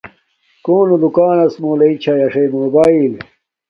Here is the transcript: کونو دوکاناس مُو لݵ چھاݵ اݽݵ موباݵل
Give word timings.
کونو 0.65 0.95
دوکاناس 1.03 1.53
مُو 1.61 1.71
لݵ 1.79 1.93
چھاݵ 2.03 2.19
اݽݵ 2.25 2.45
موباݵل 2.55 3.13